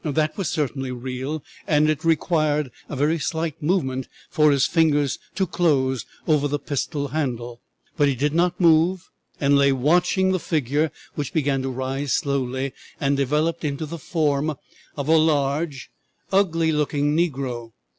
That 0.03 0.35
was 0.35 0.49
certainly 0.49 0.89
real, 0.91 1.43
and 1.67 1.87
it 1.87 2.03
required 2.03 2.71
a 2.89 2.95
very 2.95 3.19
slight 3.19 3.61
movement 3.61 4.07
for 4.31 4.49
his 4.49 4.65
fingers 4.65 5.19
to 5.35 5.45
close 5.45 6.07
over 6.27 6.47
the 6.47 6.57
pistol 6.57 7.09
handle; 7.09 7.61
but 7.97 8.07
he 8.07 8.15
did 8.15 8.33
not 8.33 8.59
move 8.59 9.11
and 9.39 9.55
lay 9.59 9.71
watching 9.71 10.31
the 10.31 10.39
figure, 10.39 10.89
which 11.13 11.33
began 11.33 11.61
to 11.61 11.69
rise 11.69 12.13
slowly 12.13 12.73
and 12.99 13.15
developed 13.15 13.63
into 13.63 13.85
the 13.85 13.99
form 13.99 14.55
of 14.97 15.07
a 15.07 15.15
large, 15.15 15.91
ugly 16.31 16.71
looking 16.71 17.15
negro. 17.15 17.71